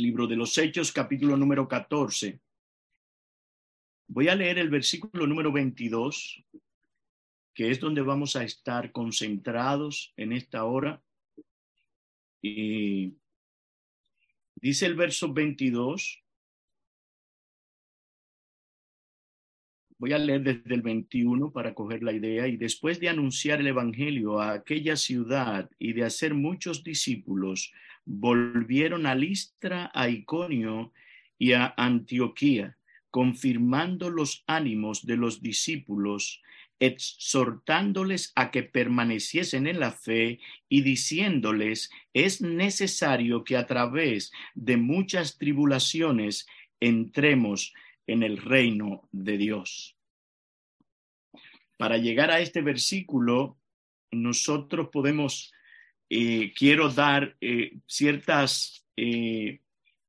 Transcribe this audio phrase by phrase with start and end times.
[0.00, 2.40] libro de los Hechos, capítulo número 14.
[4.08, 6.44] Voy a leer el versículo número 22,
[7.54, 11.02] que es donde vamos a estar concentrados en esta hora.
[12.42, 13.14] Y
[14.56, 16.24] dice el verso 22.
[19.98, 22.48] Voy a leer desde el 21 para coger la idea.
[22.48, 27.70] Y después de anunciar el Evangelio a aquella ciudad y de hacer muchos discípulos,
[28.12, 30.92] volvieron a Listra, a Iconio
[31.38, 32.76] y a Antioquía,
[33.08, 36.42] confirmando los ánimos de los discípulos,
[36.80, 44.76] exhortándoles a que permaneciesen en la fe y diciéndoles, es necesario que a través de
[44.76, 46.48] muchas tribulaciones
[46.80, 47.72] entremos
[48.08, 49.96] en el reino de Dios.
[51.78, 53.56] Para llegar a este versículo,
[54.10, 55.52] nosotros podemos
[56.12, 59.60] eh, quiero dar eh, ciertas eh,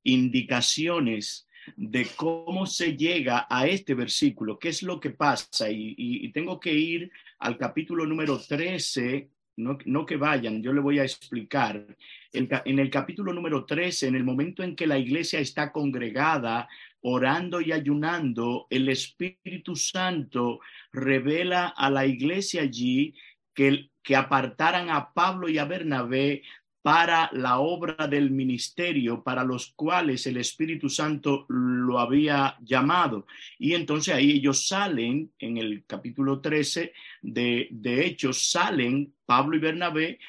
[0.04, 5.70] indicaciones de cómo se llega a este versículo, qué es lo que pasa.
[5.70, 10.98] Y, tengo que ir al capítulo número 13, no, no, que vayan, yo le voy
[10.98, 11.86] a explicar.
[12.34, 16.68] en el capítulo número 13, en el momento en que la iglesia está congregada,
[17.02, 20.62] orando y ayunando, el Espíritu Santo
[20.92, 23.14] revela a la iglesia allí
[23.54, 26.44] que que apartaran a Pablo y a Bernabé
[26.82, 33.28] para la obra del ministerio para los cuales el Espíritu Santo lo había llamado.
[33.60, 39.60] Y entonces ahí ellos salen, en el capítulo 13 de, de Hechos, salen Pablo y
[39.60, 40.20] Bernabé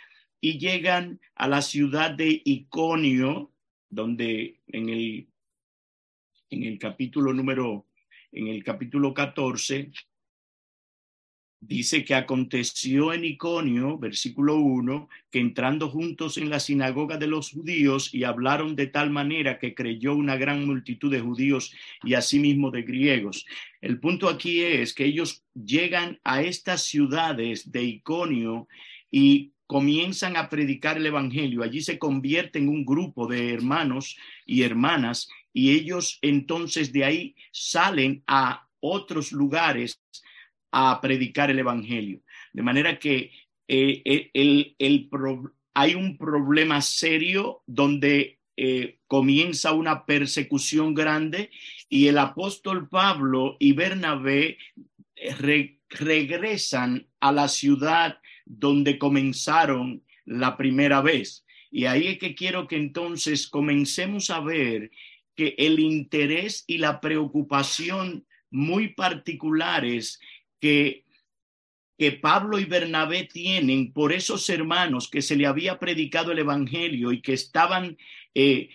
[0.41, 3.51] y llegan a la ciudad de Iconio,
[3.89, 5.29] donde en el,
[6.51, 7.87] en el capítulo número,
[8.31, 9.91] en el capítulo 14,
[11.63, 17.53] dice que aconteció en Iconio, versículo 1, que entrando juntos en la sinagoga de los
[17.53, 22.73] judíos y hablaron de tal manera que creyó una gran multitud de judíos y asimismo
[22.73, 23.47] de griegos.
[23.81, 28.67] El punto aquí es que ellos llegan a estas ciudades de Iconio
[29.09, 31.63] y comienzan a predicar el Evangelio.
[31.63, 37.37] Allí se convierte en un grupo de hermanos y hermanas y ellos entonces de ahí
[37.53, 40.03] salen a otros lugares
[40.73, 42.23] a predicar el Evangelio.
[42.53, 43.31] De manera que
[43.69, 45.09] eh, eh, el, el
[45.75, 51.51] hay un problema serio donde eh, comienza una persecución grande
[51.89, 54.59] y el apóstol Pablo y Bernabé
[55.89, 61.45] regresan a la ciudad donde comenzaron la primera vez.
[61.71, 64.91] Y ahí es que quiero que entonces comencemos a ver
[65.35, 70.21] que el interés y la preocupación muy particulares
[70.63, 71.05] que,
[71.99, 77.11] que Pablo y Bernabé tienen por esos hermanos que se le había predicado el Evangelio
[77.11, 77.99] y que estaban
[78.33, 78.71] eh,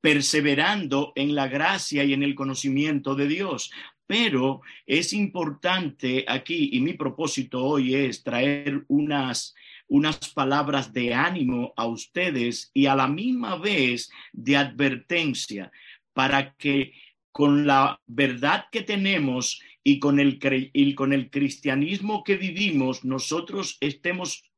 [0.00, 3.70] perseverando en la gracia y en el conocimiento de Dios.
[4.06, 9.54] Pero es importante aquí, y mi propósito hoy es traer unas,
[9.86, 15.70] unas palabras de ánimo a ustedes y a la misma vez de advertencia
[16.12, 16.92] para que
[17.30, 20.40] con la verdad que tenemos y con el,
[20.72, 24.50] y con el cristianismo que vivimos, nosotros estemos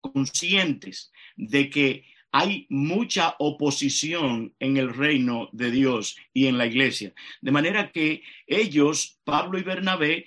[0.00, 7.12] conscientes de que hay mucha oposición en el reino de Dios y en la iglesia.
[7.40, 10.26] De manera que ellos, Pablo y Bernabé,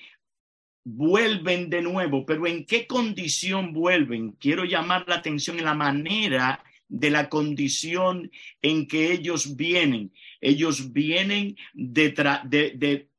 [0.83, 4.31] vuelven de nuevo, pero ¿en qué condición vuelven?
[4.33, 8.29] Quiero llamar la atención en la manera de la condición
[8.61, 10.11] en que ellos vienen.
[10.41, 12.09] Ellos vienen, de,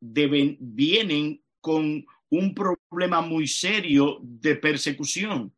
[0.01, 5.53] de, vienen con un problema muy serio de persecución.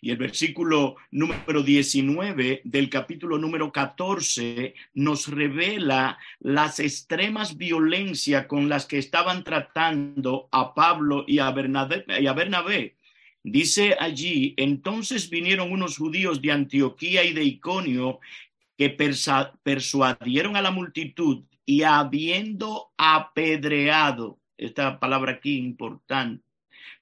[0.00, 8.68] Y el versículo número 19 del capítulo número 14 nos revela las extremas violencias con
[8.68, 12.04] las que estaban tratando a Pablo y a Bernabé.
[12.20, 12.95] Y a Bernabé.
[13.48, 18.18] Dice allí, entonces vinieron unos judíos de Antioquía y de Iconio
[18.76, 18.90] que
[19.62, 26.42] persuadieron a la multitud y habiendo apedreado, esta palabra aquí importante,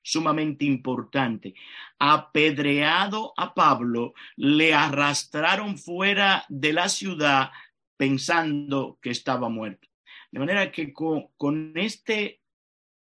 [0.02, 1.55] sumamente importante,
[1.99, 7.52] apedreado a Pablo, le arrastraron fuera de la ciudad
[7.97, 9.88] pensando que estaba muerto.
[10.31, 12.43] De manera que con, con este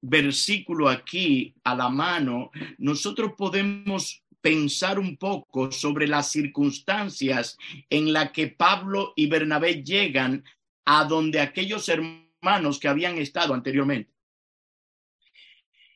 [0.03, 7.57] versículo aquí a la mano, nosotros podemos pensar un poco sobre las circunstancias
[7.89, 10.43] en las que Pablo y Bernabé llegan
[10.83, 14.11] a donde aquellos hermanos que habían estado anteriormente.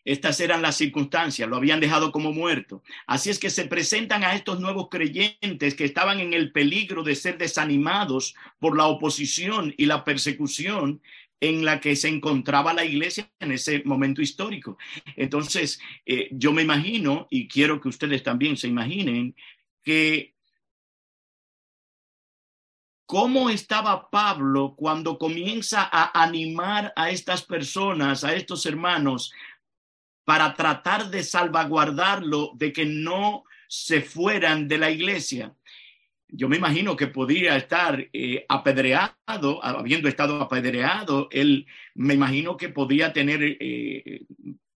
[0.05, 2.81] Estas eran las circunstancias, lo habían dejado como muerto.
[3.07, 7.13] Así es que se presentan a estos nuevos creyentes que estaban en el peligro de
[7.13, 11.01] ser desanimados por la oposición y la persecución
[11.39, 14.77] en la que se encontraba la iglesia en ese momento histórico.
[15.15, 19.35] Entonces, eh, yo me imagino, y quiero que ustedes también se imaginen,
[19.83, 20.35] que
[23.05, 29.31] cómo estaba Pablo cuando comienza a animar a estas personas, a estos hermanos,
[30.25, 35.55] para tratar de salvaguardarlo de que no se fueran de la iglesia.
[36.29, 41.65] Yo me imagino que podría estar eh, apedreado, habiendo estado apedreado, él
[41.95, 44.25] me imagino que podía tener eh,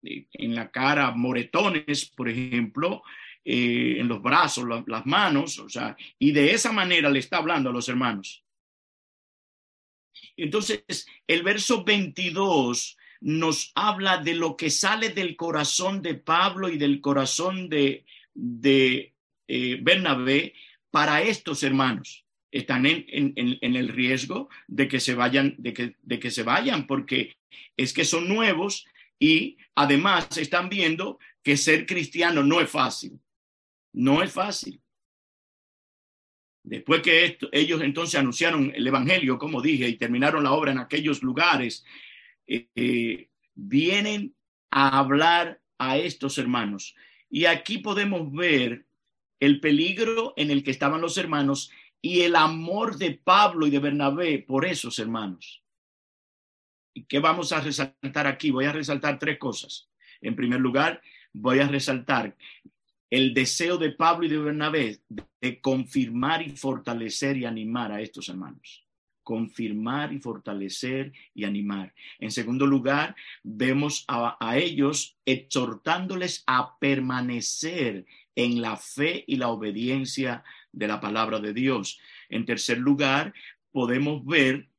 [0.04, 3.02] en la cara moretones, por ejemplo,
[3.44, 7.70] eh, en los brazos, las manos, o sea, y de esa manera le está hablando
[7.70, 8.44] a los hermanos.
[10.38, 16.78] Entonces, el verso 22 nos habla de lo que sale del corazón de Pablo y
[16.78, 19.14] del corazón de, de
[19.48, 20.54] eh, Bernabé
[20.92, 22.26] para estos hermanos.
[22.52, 23.06] Están en,
[23.62, 25.74] el riesgo de que se vayan, de
[26.20, 27.38] que, se vayan, porque
[27.78, 28.88] es que son nuevos
[29.20, 33.20] y además están viendo que ser cristiano no es fácil.
[33.94, 34.82] No es fácil.
[36.64, 41.22] Después que ellos entonces anunciaron el Evangelio, como dije, y terminaron la obra en aquellos
[41.22, 41.86] lugares,
[42.48, 44.36] eh, vienen
[44.72, 46.96] a hablar a estos hermanos.
[47.30, 48.86] Y aquí podemos ver
[49.40, 51.72] el peligro en el que estaban los hermanos
[52.02, 55.64] y el amor de Pablo y de Bernabé por esos hermanos.
[56.94, 58.52] ¿Y qué vamos a resaltar aquí?
[58.52, 59.90] Voy a resaltar tres cosas.
[60.22, 61.02] En primer lugar,
[61.34, 62.36] voy a resaltar
[63.10, 65.00] el deseo de Pablo y de Bernabé
[65.42, 68.86] de confirmar y fortalecer y animar a estos hermanos
[69.30, 71.94] confirmar y fortalecer y animar.
[72.18, 78.08] En segundo lugar, vemos a, ellos exhortándoles a permanecer
[78.40, 82.00] en la fe y la obediencia de la palabra de Dios.
[82.30, 83.34] En tercer lugar,
[83.72, 84.70] podemos ver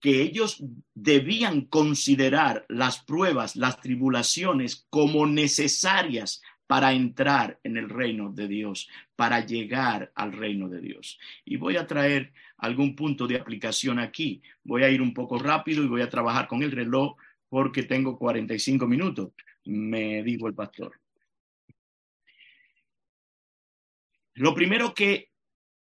[0.00, 0.62] que ellos
[0.94, 8.88] debían considerar las pruebas, las tribulaciones como necesarias para entrar en el reino de Dios,
[9.14, 11.18] para llegar al reino de Dios.
[11.44, 14.42] Y voy a traer algún punto de aplicación aquí.
[14.62, 17.16] Voy a ir un poco rápido y voy a trabajar con el reloj
[17.50, 19.32] porque tengo 45 minutos,
[19.64, 21.03] me dijo el pastor.
[24.34, 25.30] Lo primero que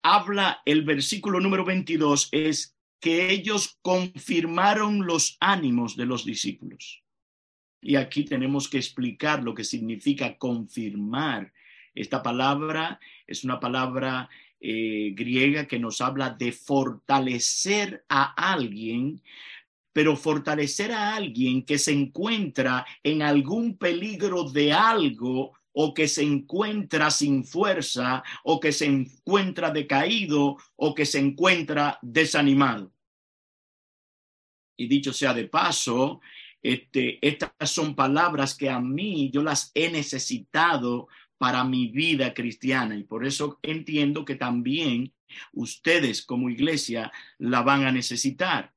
[0.02, 7.02] habla el versículo número 22 es que ellos confirmaron los ánimos de los discípulos.
[7.80, 11.52] Y aquí tenemos que explicar lo que significa confirmar.
[11.94, 14.28] Esta palabra es una palabra
[14.60, 19.20] eh, griega que nos habla de fortalecer a alguien,
[19.92, 26.22] pero fortalecer a alguien que se encuentra en algún peligro de algo o que se
[26.22, 32.92] encuentra sin fuerza o que se encuentra decaído o que se encuentra desanimado.
[34.76, 36.20] Y dicho sea de paso,
[36.62, 41.08] este, estas son palabras que a mí yo las he necesitado
[41.38, 45.12] para mi vida cristiana y por eso entiendo que también
[45.52, 48.72] ustedes como iglesia la van a necesitar.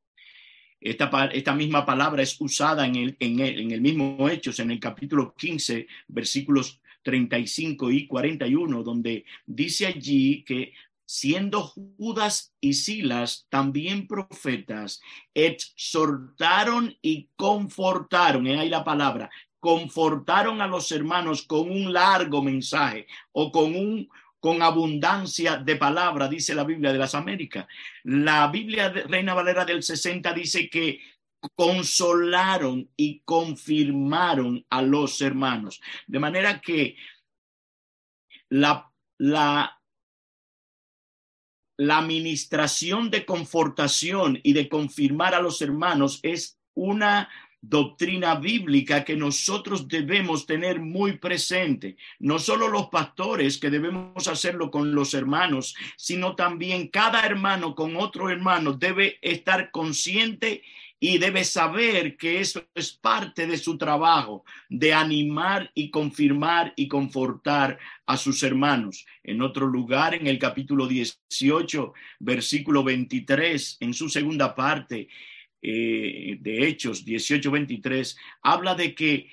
[0.81, 4.71] Esta, esta misma palabra es usada en el, en, el, en el mismo Hechos, en
[4.71, 10.74] el capítulo 15, versículos 35 y 41, donde dice allí que
[11.06, 15.01] siendo Judas y Silas también profetas,
[15.36, 19.29] exhortaron y confortaron, ahí la palabra,
[19.60, 26.27] confortaron a los hermanos con un largo mensaje o con un con abundancia de palabra,
[26.27, 27.65] dice la Biblia de las Américas.
[28.03, 31.00] La Biblia de Reina Valera del 60 dice que
[31.56, 35.82] consolaron y confirmaron a los hermanos.
[36.08, 36.96] De manera que
[38.50, 39.82] la, la,
[41.78, 47.30] la administración de confortación y de confirmar a los hermanos es una
[47.68, 51.98] doctrina bíblica que nosotros debemos tener muy presente.
[52.20, 57.96] No solo los pastores que debemos hacerlo con los hermanos, sino también cada hermano con
[57.98, 60.64] otro hermano debe estar consciente
[61.00, 66.88] y debe saber que eso es parte de su trabajo, de animar y confirmar y
[66.88, 69.06] confortar a sus hermanos.
[69.24, 75.10] En otro lugar, en el capítulo 18, versículo 23, en su segunda parte,
[75.68, 79.28] eh, de Hechos 18:23, habla de que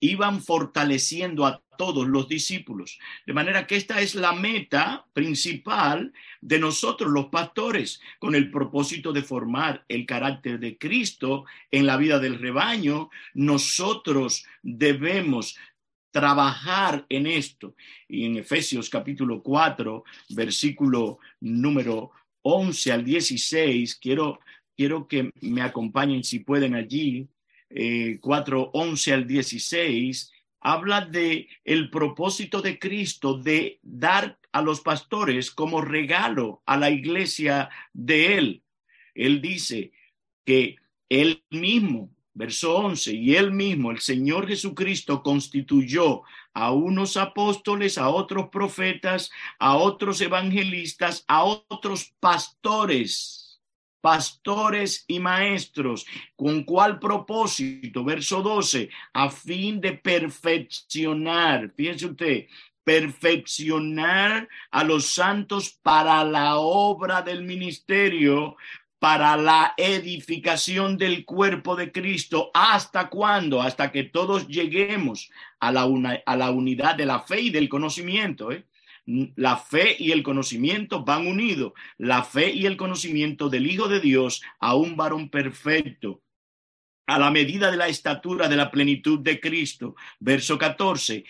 [0.00, 2.98] iban fortaleciendo a todos los discípulos.
[3.26, 9.12] De manera que esta es la meta principal de nosotros los pastores, con el propósito
[9.12, 13.10] de formar el carácter de Cristo en la vida del rebaño.
[13.34, 15.56] Nosotros debemos
[16.10, 17.74] trabajar en esto.
[18.08, 24.38] Y en Efesios capítulo 4, versículo número 11 al 16, quiero,
[24.76, 27.26] quiero que me acompañen si pueden allí,
[27.74, 34.80] eh, 4, 11 al 16, habla de el propósito de Cristo de dar a los
[34.80, 38.62] pastores como regalo a la iglesia de él.
[39.14, 39.92] Él dice
[40.44, 40.76] que
[41.08, 48.08] él mismo Verso 11, y él mismo, el Señor Jesucristo, constituyó a unos apóstoles, a
[48.08, 53.43] otros profetas, a otros evangelistas, a otros pastores,
[54.04, 56.04] pastores y maestros.
[56.36, 58.04] ¿Con cuál propósito?
[58.04, 62.46] Verso 12, a fin de perfeccionar, fíjense usted,
[62.84, 68.58] perfeccionar a los santos para la obra del ministerio,
[68.98, 72.50] para la edificación del cuerpo de Cristo.
[72.52, 73.62] ¿Hasta cuándo?
[73.62, 75.30] Hasta que todos lleguemos
[75.60, 75.88] a la,
[76.26, 78.52] a la unidad de la fe y del conocimiento.
[78.52, 78.66] ¿eh?
[79.06, 81.72] La fe y el conocimiento van unidos.
[81.98, 86.22] La fe y el conocimiento del Hijo de Dios a un varón perfecto,
[87.06, 89.94] a la medida de la estatura de la plenitud de Cristo.
[90.18, 91.24] Verso 14.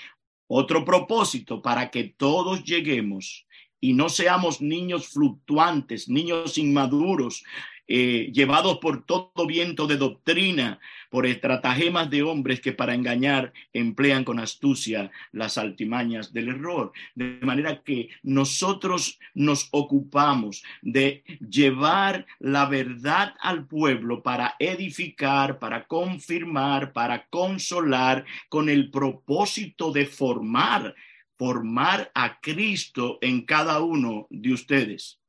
[0.46, 3.46] Otro propósito para que todos lleguemos
[3.80, 7.44] y no seamos niños fluctuantes, niños inmaduros,
[7.86, 14.24] eh, llevados por todo viento de doctrina, por estratagemas de hombres que para engañar emplean
[14.24, 16.92] con astucia las altimañas del error.
[17.14, 25.86] De manera que nosotros nos ocupamos de llevar la verdad al pueblo para edificar, para
[25.86, 30.94] confirmar, para consolar, con el propósito de formar
[31.36, 35.20] formar a Cristo en cada uno de ustedes.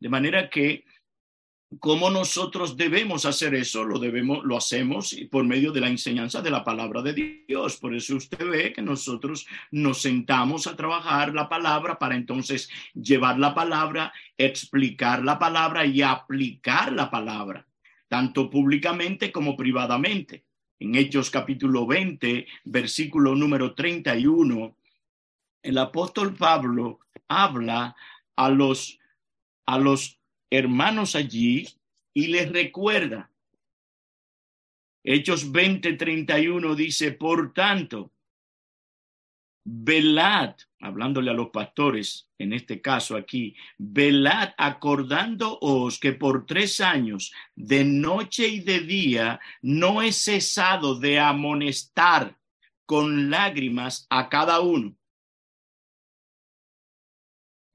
[0.00, 0.84] De manera que
[1.80, 3.82] ¿Cómo nosotros debemos hacer eso?
[3.82, 7.76] Lo debemos, lo hacemos por medio de la enseñanza de la palabra de Dios.
[7.78, 13.40] Por eso usted ve que nosotros nos sentamos a trabajar la palabra para entonces llevar
[13.40, 17.66] la palabra, explicar la palabra y aplicar la palabra,
[18.06, 20.44] tanto públicamente como privadamente.
[20.78, 24.76] En Hechos capítulo 20, versículo número 31,
[25.62, 27.96] el apóstol Pablo habla
[28.36, 29.00] a los,
[29.66, 30.20] a los
[30.50, 31.66] hermanos allí
[32.14, 33.30] y les recuerda.
[35.04, 38.12] Hechos 20:31 dice, por tanto,
[39.64, 47.32] velad, hablándole a los pastores, en este caso aquí, velad acordándoos que por tres años,
[47.54, 52.36] de noche y de día, no he cesado de amonestar
[52.84, 54.96] con lágrimas a cada uno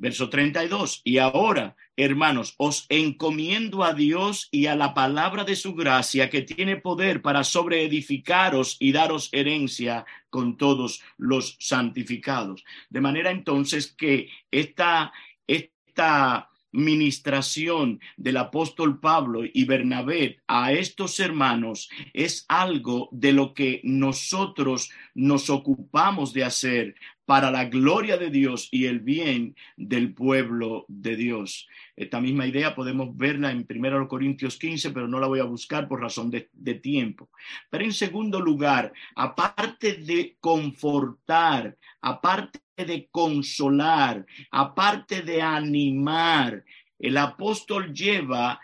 [0.02, 1.02] Verso 32.
[1.04, 6.42] Y ahora, hermanos, os encomiendo a Dios y a la palabra de su gracia que
[6.42, 12.64] tiene poder para sobreedificaros y daros herencia con todos los santificados.
[12.90, 15.12] De manera entonces que esta,
[15.48, 23.82] esta ministración del apóstol Pablo y Bernabé a estos hermanos es algo de lo que
[23.84, 30.86] nosotros nos ocupamos de hacer para la gloria de Dios y el bien del pueblo
[30.90, 31.68] de Dios.
[31.96, 35.88] Esta misma idea podemos verla en 1 Corintios 15, pero no la voy a buscar
[35.88, 37.30] por razón de, de tiempo.
[37.70, 46.64] Pero en segundo lugar, aparte de confortar, aparte de consolar, aparte de animar,
[47.00, 48.60] el apóstol lleva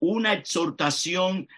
[0.00, 1.48] una exhortación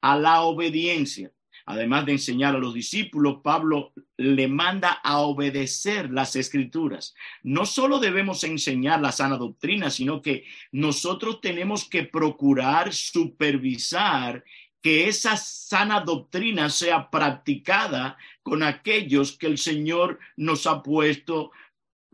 [0.00, 1.32] a la obediencia
[1.68, 7.14] además de enseñar a los discípulos, Pablo le manda a obedecer las escrituras.
[7.42, 14.42] No solo debemos enseñar la sana doctrina, sino que nosotros tenemos que procurar supervisar
[14.80, 21.50] que esa sana doctrina sea practicada con aquellos que el Señor nos ha puesto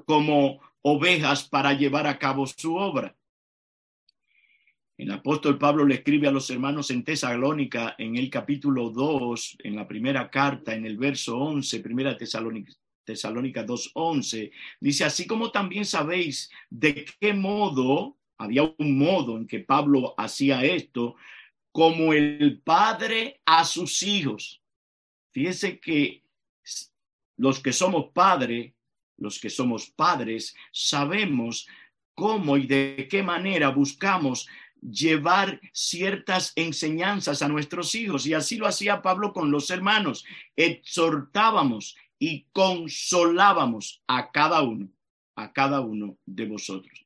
[0.07, 3.17] como ovejas para llevar a cabo su obra.
[4.97, 9.75] El apóstol Pablo le escribe a los hermanos en Tesalónica en el capítulo 2, en
[9.75, 12.73] la primera carta, en el verso 11, primera Tesalónica,
[13.05, 19.61] Tesalónica 2.11, dice, así como también sabéis de qué modo, había un modo en que
[19.61, 21.17] Pablo hacía esto,
[21.75, 24.63] como el padre a sus hijos.
[25.33, 26.23] Fíjese que
[27.37, 28.73] los que somos padres,
[29.17, 31.67] los que somos padres, sabemos
[32.15, 34.47] cómo y de qué manera buscamos
[34.83, 38.25] llevar ciertas enseñanzas a nuestros hijos.
[38.25, 40.25] Y así lo hacía Pablo con los hermanos.
[40.55, 44.91] Exhortábamos y consolábamos a cada uno,
[45.35, 47.04] a cada uno de vosotros.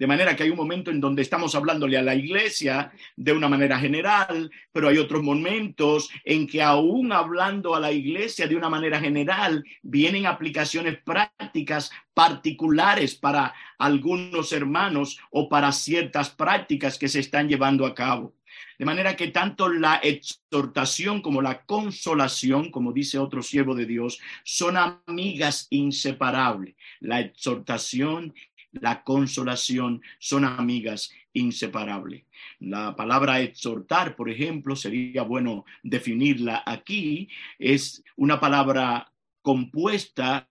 [0.00, 3.50] De manera que hay un momento en donde estamos hablándole a la iglesia de una
[3.50, 8.70] manera general, pero hay otros momentos en que aún hablando a la iglesia de una
[8.70, 17.20] manera general, vienen aplicaciones prácticas particulares para algunos hermanos o para ciertas prácticas que se
[17.20, 18.32] están llevando a cabo.
[18.78, 24.18] De manera que tanto la exhortación como la consolación, como dice otro siervo de Dios,
[24.42, 26.74] son amigas inseparables.
[27.00, 28.34] La exhortación
[28.72, 32.24] la consolación son amigas inseparables.
[32.58, 39.12] La palabra exhortar, por ejemplo, sería bueno definirla aquí, es una palabra
[39.42, 40.48] compuesta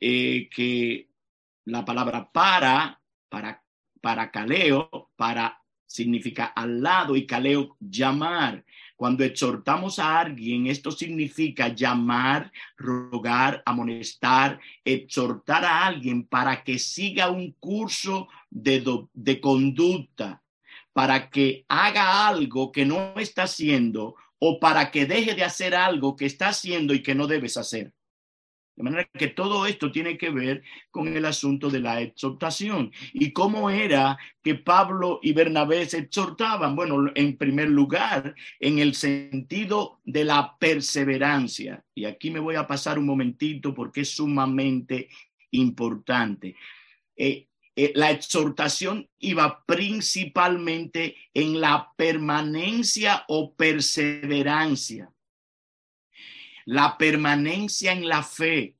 [0.00, 1.08] eh, que
[1.64, 3.62] la palabra para, para,
[4.00, 8.64] para caleo, para significa al lado y caleo llamar.
[8.96, 17.30] Cuando exhortamos a alguien, esto significa llamar, rogar, amonestar, exhortar a alguien para que siga
[17.30, 20.42] un curso de, conducta,
[20.94, 26.16] para que haga algo que no está haciendo o para que deje de hacer algo
[26.16, 27.92] que está haciendo y que no debes hacer.
[28.76, 32.92] De manera que todo esto tiene que ver con el asunto de la exhortación.
[33.14, 36.76] ¿Y cómo era que Pablo y Bernabé se exhortaban?
[36.76, 41.82] Bueno, en primer lugar, en el sentido de la perseverancia.
[41.94, 45.08] Y aquí me voy a pasar un momentito porque es sumamente
[45.52, 46.54] importante.
[47.16, 55.10] Eh, eh, la exhortación iba principalmente en la permanencia o perseverancia
[56.66, 58.76] la permanencia en la fe.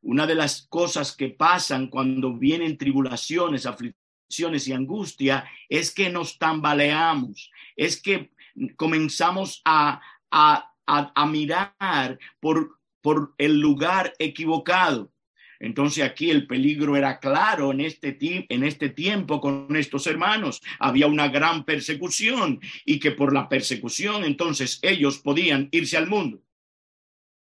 [0.00, 6.38] Una de las cosas que pasan cuando vienen tribulaciones, aflicciones y angustia es que nos
[6.38, 8.30] tambaleamos, es que
[8.76, 15.12] comenzamos a, a, a, mirar por, por el lugar equivocado.
[15.58, 20.62] Entonces aquí el peligro era claro en este, en este tiempo con estos hermanos.
[20.78, 26.45] Había una gran persecución y que por la persecución entonces ellos podían irse al mundo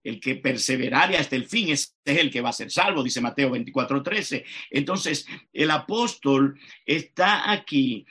[0.05, 3.51] el que perseverare hasta el fin es, el que va a ser salvo, dice Mateo
[3.51, 4.45] 24, 13.
[4.71, 8.07] Entonces, el apóstol está aquí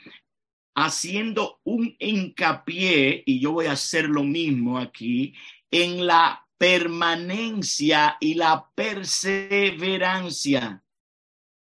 [0.75, 5.33] haciendo un hincapié, y yo voy a hacer lo mismo aquí,
[5.69, 10.83] en la permanencia y la perseverancia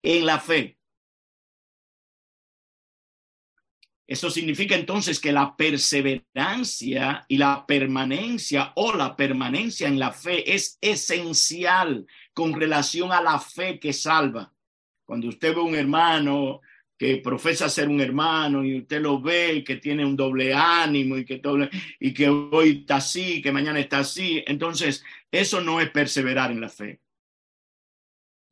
[0.03, 0.80] en la fe.
[4.11, 10.53] Eso significa entonces que la perseverancia y la permanencia o la permanencia en la fe
[10.53, 14.53] es esencial con relación a la fe que salva.
[15.05, 16.61] Cuando usted ve un hermano
[16.99, 21.25] que profesa ser un hermano y usted lo ve que tiene un doble ánimo y
[21.25, 21.41] que,
[22.01, 26.61] y que hoy está así, que mañana está así, entonces eso no es perseverar en
[26.61, 26.99] la fe.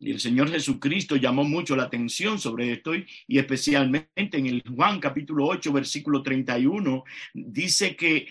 [0.01, 5.01] Y el Señor Jesucristo llamó mucho la atención sobre esto y, especialmente en el Juan
[5.01, 8.29] capítulo 8, versículo 31, dice que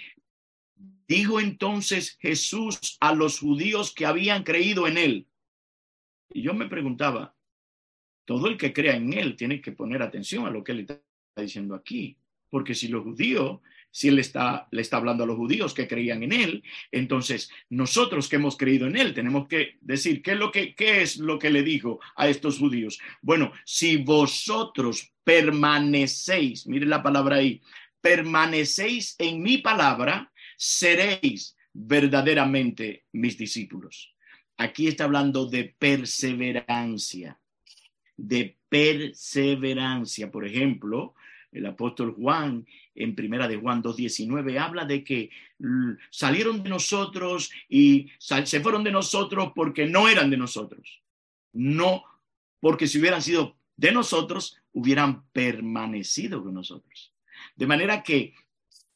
[1.07, 5.27] dijo entonces Jesús a los judíos que habían creído en él.
[6.29, 7.35] Y yo me preguntaba,
[8.23, 11.01] todo el que crea en él tiene que poner atención a lo que él está
[11.35, 12.17] diciendo aquí,
[12.49, 13.59] porque si los judíos
[13.97, 18.29] si él está, le está hablando a los judíos que creían en él, entonces nosotros
[18.29, 21.39] que hemos creído en él tenemos que decir qué es lo que, qué es lo
[21.39, 22.99] que le dijo a estos judíos.
[23.23, 27.59] Bueno, si vosotros permanecéis, mire la palabra ahí,
[27.99, 34.13] permanecéis en mi palabra, seréis verdaderamente mis discípulos.
[34.57, 37.39] Aquí está hablando de perseverancia,
[38.15, 40.29] de perseverancia.
[40.29, 41.15] Por ejemplo,
[41.51, 45.29] el apóstol Juan en primera de Juan 2.19 habla de que
[46.09, 51.01] salieron de nosotros y se fueron de nosotros porque no eran de nosotros.
[51.53, 52.03] No,
[52.59, 57.13] porque si hubieran sido de nosotros, hubieran permanecido con nosotros.
[57.55, 58.33] De manera que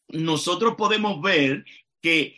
[0.10, 1.66] nosotros podemos ver
[2.02, 2.36] que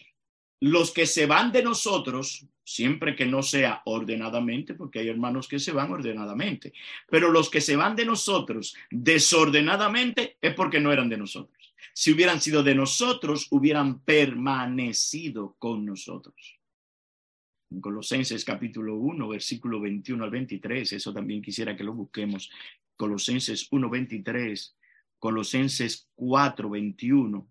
[0.60, 5.60] los que se van de nosotros siempre que no sea ordenadamente, porque hay hermanos que
[5.60, 6.74] se van ordenadamente,
[7.10, 11.74] pero los que se van de nosotros desordenadamente es porque no eran de nosotros.
[11.94, 16.60] Si hubieran sido de nosotros, hubieran permanecido con nosotros.
[17.70, 22.50] En Colosenses capítulo 1, versículo 21 al 23, eso también quisiera que lo busquemos.
[22.96, 24.76] Colosenses 1, 23,
[25.20, 27.48] Colosenses 4, 21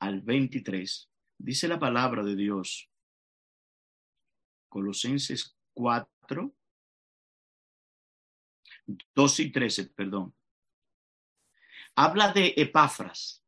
[0.00, 2.89] al 23, dice la palabra de Dios
[4.70, 6.54] Colosenses 4,
[9.14, 10.34] 12 y 13, perdón.
[11.96, 13.44] habla de Epafras,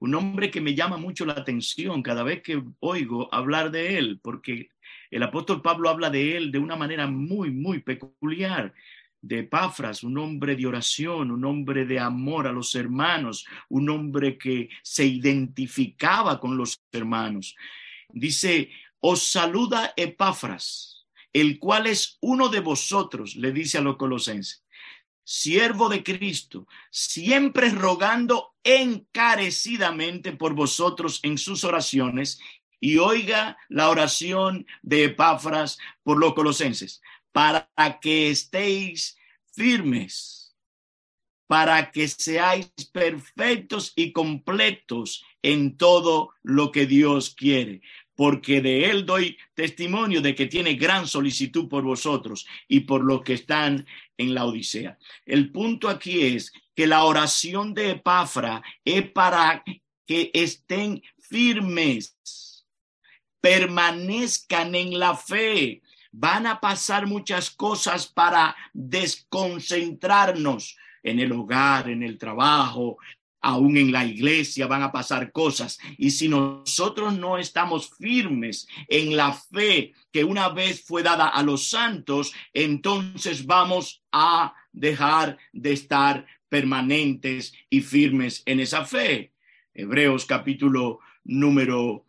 [0.00, 4.18] un hombre que me llama mucho la atención cada vez que oigo hablar de él,
[4.20, 4.70] porque
[5.10, 8.74] el apóstol Pablo habla de él de una manera muy, muy peculiar
[9.20, 14.36] de Epafras, un hombre de oración, un hombre de amor a los hermanos, un hombre
[14.36, 17.54] que se identificaba con los hermanos.
[18.08, 18.70] Dice,
[19.02, 24.64] os saluda Epafras, el cual es uno de vosotros, le dice a los colosenses,
[25.24, 32.38] siervo de Cristo, siempre rogando encarecidamente por vosotros en sus oraciones,
[32.78, 37.68] y oiga la oración de Epafras por los colosenses, para
[38.00, 39.16] que estéis
[39.52, 40.54] firmes,
[41.48, 47.82] para que seáis perfectos y completos en todo lo que Dios quiere,
[48.14, 53.22] porque de él doy testimonio de que tiene gran solicitud por vosotros y por los
[53.22, 54.98] que están en la Odisea.
[55.24, 59.62] El punto aquí es que la oración de Epafra es para
[60.06, 62.16] que estén firmes,
[63.40, 72.02] permanezcan en la fe, van a pasar muchas cosas para desconcentrarnos en el hogar, en
[72.02, 72.98] el trabajo,
[73.42, 75.78] aún en la iglesia van a pasar cosas.
[75.98, 81.42] Y si nosotros no estamos firmes en la fe que una vez fue dada a
[81.42, 89.32] los santos, entonces vamos a dejar de estar permanentes y firmes en esa fe.
[89.74, 92.04] Hebreos capítulo número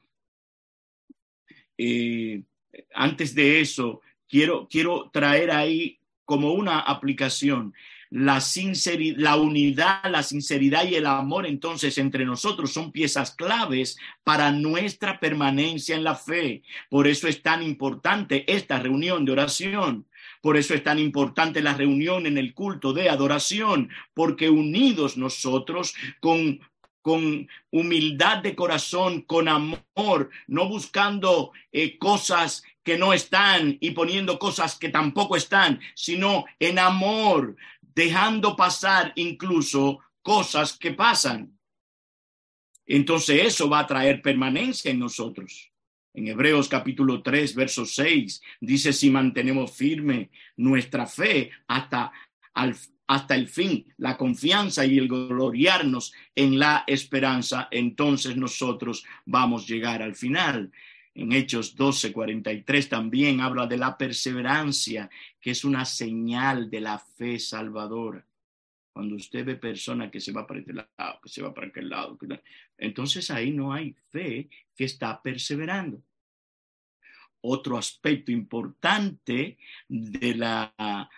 [1.77, 2.43] eh,
[2.93, 7.73] antes de eso, quiero, quiero traer ahí como una aplicación
[8.13, 13.97] la sinceridad, la unidad, la sinceridad y el amor entonces entre nosotros son piezas claves
[14.23, 16.61] para nuestra permanencia en la fe.
[16.91, 20.05] Por eso es tan importante esta reunión de oración.
[20.41, 25.95] Por eso es tan importante la reunión en el culto de adoración, porque unidos nosotros
[26.19, 26.59] con
[27.03, 34.39] con humildad de corazón, con amor, no buscando eh, cosas que no están y poniendo
[34.39, 37.55] cosas que tampoco están, sino en amor,
[37.95, 41.57] dejando pasar incluso cosas que pasan.
[42.85, 45.71] Entonces eso va a traer permanencia en nosotros.
[46.13, 52.11] En Hebreos capítulo 3, verso 6, dice, si mantenemos firme nuestra fe hasta
[52.53, 52.75] al,
[53.07, 59.67] hasta el fin, la confianza y el gloriarnos en la esperanza, entonces nosotros vamos a
[59.67, 60.71] llegar al final.
[61.15, 66.97] En Hechos 12, 43 también habla de la perseverancia, que es una señal de la
[66.97, 68.25] fe salvadora.
[68.91, 71.89] Cuando usted ve personas que se va para este lado, que se va para aquel
[71.89, 72.17] lado,
[72.77, 76.01] entonces ahí no hay fe que está perseverando.
[77.41, 81.09] Otro aspecto importante de la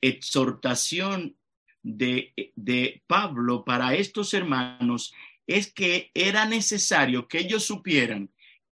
[0.00, 1.36] exhortación
[1.82, 5.14] de Pablo para estos hermanos
[5.46, 8.30] es que era necesario que ellos supieran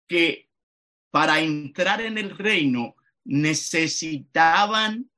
[0.08, 0.50] que
[1.14, 5.12] para entrar en el reino necesitaban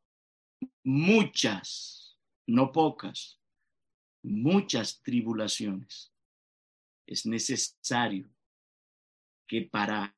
[0.83, 3.39] muchas, no pocas,
[4.21, 6.11] muchas tribulaciones.
[7.07, 8.29] Es necesario
[9.47, 10.13] que para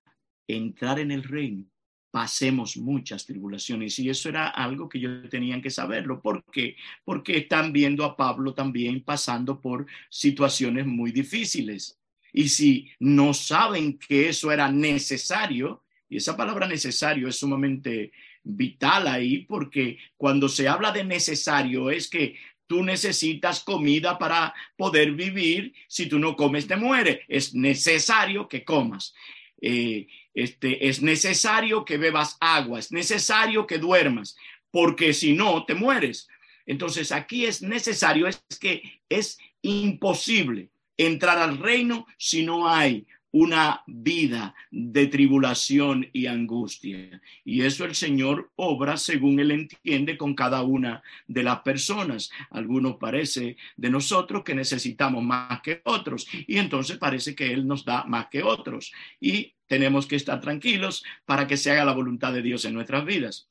[0.48, 1.70] entrar en el reino
[2.10, 4.00] pasemos muchas tribulaciones.
[4.00, 6.24] Y eso era algo que ellos tenían que saberlo.
[6.24, 6.76] ¿Por qué?
[7.06, 12.00] Porque están viendo a Pablo también pasando por situaciones muy difíciles.
[12.38, 18.12] Y si no saben que eso era necesario, y esa palabra necesario es sumamente
[18.44, 22.36] vital ahí, porque cuando se habla de necesario es que
[22.68, 28.64] tú necesitas comida para poder vivir, si tú no comes te mueres, es necesario que
[28.64, 29.16] comas.
[29.60, 34.38] Eh, este, es necesario que bebas agua, es necesario que duermas,
[34.70, 36.28] porque si no, te mueres.
[36.68, 43.84] Entonces aquí es necesario, es que es imposible entrar al reino si no hay una
[43.86, 47.22] vida de tribulación y angustia.
[47.44, 52.32] Y eso el Señor obra según Él entiende con cada una de las personas.
[52.50, 57.86] Algunos parece de nosotros que necesitamos más que otros y entonces parece que Él nos
[57.86, 58.92] da más que otros.
[59.20, 63.06] Y tenemos que estar tranquilos para que se haga la voluntad de Dios en nuestras
[63.06, 63.50] vidas.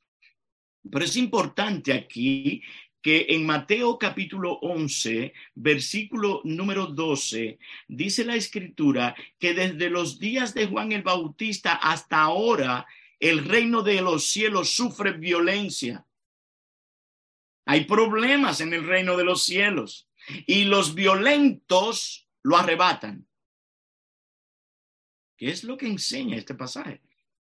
[0.89, 2.61] Pero es importante aquí
[3.07, 10.53] que en Mateo capítulo 11, versículo número 12, dice la escritura que desde los días
[10.53, 12.85] de Juan el Bautista hasta ahora
[13.21, 16.05] el reino de los cielos sufre violencia.
[17.65, 20.09] Hay problemas en el reino de los cielos
[20.45, 23.25] y los violentos lo arrebatan.
[25.37, 27.01] ¿Qué es lo que enseña este pasaje?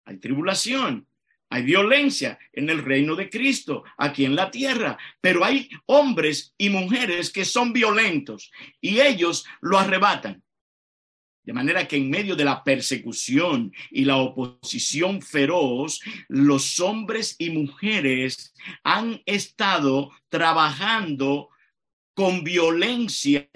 [0.04, 1.08] Hay tribulación,
[1.50, 6.70] hay violencia en el reino de Cristo, aquí en la tierra, pero hay hombres y
[6.70, 10.42] mujeres que son violentos y ellos lo arrebatan.
[11.42, 17.50] De manera que en medio de la persecución y la oposición feroz, los hombres y
[17.50, 21.48] mujeres han estado trabajando
[22.14, 23.48] con violencia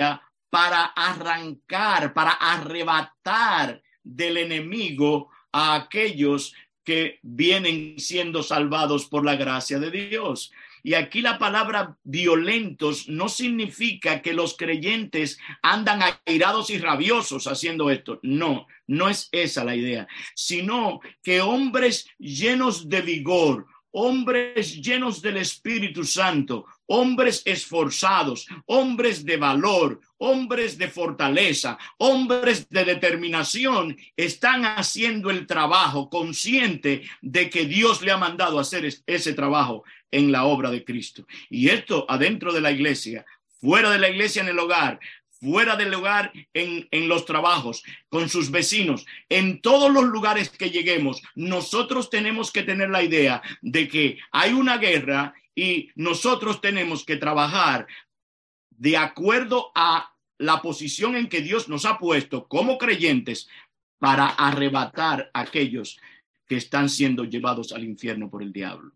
[0.51, 6.53] para arrancar, para arrebatar del enemigo a aquellos
[6.85, 10.53] que vienen siendo salvados por la gracia de Dios.
[10.83, 17.91] Y aquí la palabra violentos no significa que los creyentes andan airados y rabiosos haciendo
[17.91, 18.21] esto.
[18.23, 25.39] No, no es esa la idea, sino que hombres llenos de vigor, hombres llenos del
[25.39, 35.31] Espíritu Santo, hombres esforzados, hombres de valor, hombres de fortaleza, hombres de determinación, están haciendo
[35.31, 40.71] el trabajo consciente de que Dios le ha mandado hacer ese trabajo en la obra
[40.71, 41.27] de Cristo.
[41.51, 43.25] Y esto adentro de la iglesia,
[43.61, 45.01] fuera de la iglesia en el hogar,
[45.41, 50.71] fuera del hogar, en, en, los trabajos, con sus vecinos, en todos los lugares que
[50.71, 57.05] lleguemos, nosotros tenemos que tener la idea de que hay una guerra y nosotros tenemos
[57.05, 57.87] que trabajar
[58.71, 63.49] de acuerdo a la posición en que Dios nos ha puesto como creyentes
[63.99, 65.99] para arrebatar a aquellos
[66.47, 68.93] que están siendo llevados al infierno por el diablo.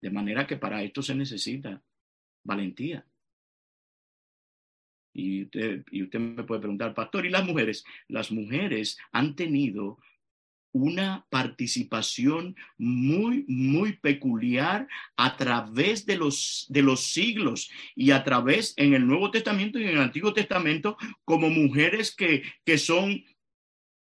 [0.00, 1.82] De manera que para esto se necesita
[2.44, 3.06] valentía.
[5.12, 7.84] Y usted, y usted me puede preguntar, pastor, ¿y las mujeres?
[8.08, 9.98] Las mujeres han tenido
[10.76, 14.86] una participación muy, muy peculiar
[15.16, 19.84] a través de los, de los siglos y a través en el Nuevo Testamento y
[19.84, 23.24] en el Antiguo Testamento como mujeres que, que son...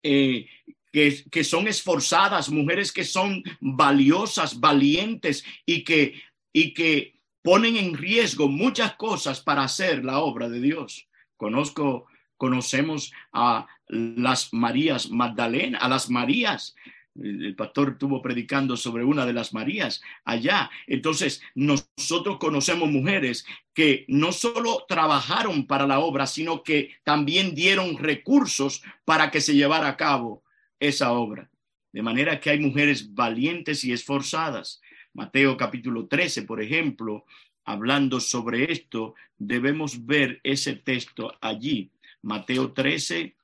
[0.04, 0.47] Eh,
[0.91, 6.21] que, que, son esforzadas, mujeres que son valiosas, valientes y que,
[6.52, 11.08] y que ponen en riesgo muchas cosas para hacer la obra de Dios.
[11.38, 16.76] Conozco, conocemos a las Marías Magdalena, a las Marías.
[17.22, 20.72] El pastor estuvo predicando sobre una de las Marías allá.
[20.88, 27.98] Entonces, nosotros conocemos mujeres que no solo trabajaron para la obra, sino que también dieron
[27.98, 30.44] recursos para que se llevara a cabo
[30.80, 31.50] esa obra.
[31.92, 34.82] De manera que hay mujeres valientes y esforzadas.
[35.14, 37.26] Mateo capítulo 13, por ejemplo,
[37.66, 41.92] hablando sobre esto, debemos ver ese texto allí.
[42.22, 43.36] Mateo 13,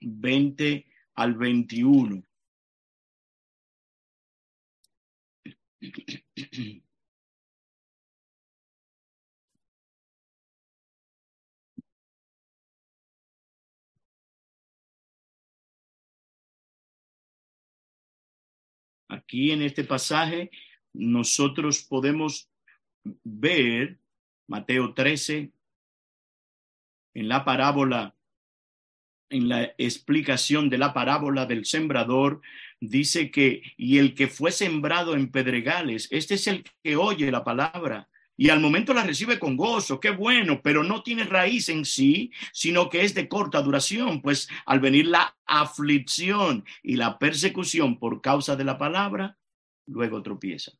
[0.00, 2.24] 20 al 21.
[19.08, 20.50] Aquí en este pasaje
[20.92, 22.48] nosotros podemos
[23.24, 23.98] ver
[24.46, 25.52] Mateo 13
[27.14, 28.14] en la parábola
[29.30, 32.40] en la explicación de la parábola del sembrador,
[32.80, 37.44] dice que, y el que fue sembrado en pedregales, este es el que oye la
[37.44, 38.08] palabra
[38.40, 42.32] y al momento la recibe con gozo, qué bueno, pero no tiene raíz en sí,
[42.54, 48.22] sino que es de corta duración, pues al venir la aflicción y la persecución por
[48.22, 49.36] causa de la palabra,
[49.86, 50.72] luego tropieza.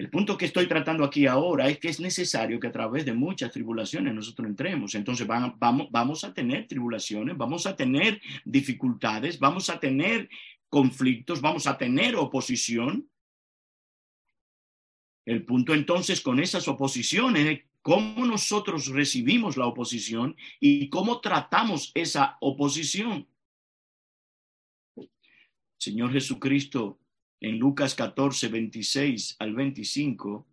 [0.00, 3.12] El punto que estoy tratando aquí ahora es que es necesario que a través de
[3.12, 4.94] muchas tribulaciones nosotros entremos.
[4.94, 5.58] Entonces vamos,
[5.90, 10.30] vamos a tener tribulaciones, vamos a tener dificultades, vamos a tener
[10.70, 13.10] conflictos, vamos a tener oposición.
[15.26, 21.92] El punto entonces con esas oposiciones es cómo nosotros recibimos la oposición y cómo tratamos
[21.94, 23.28] esa oposición.
[25.76, 26.99] Señor Jesucristo
[27.40, 30.46] en Lucas 14, 26 al 25,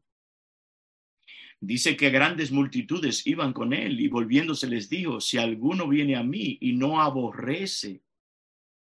[1.60, 6.24] dice que grandes multitudes iban con él y volviéndose les dijo, si alguno viene a
[6.24, 8.02] mí y no aborrece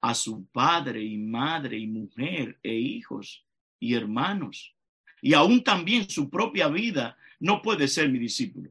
[0.01, 3.47] a su padre y madre y mujer e hijos
[3.79, 4.75] y hermanos,
[5.23, 8.71] y aún también su propia vida, no puede ser mi discípulo.